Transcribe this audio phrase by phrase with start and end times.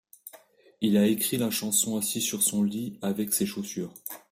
[0.81, 3.93] Il a écrit la chanson assis sur son lit avec ses chaussures.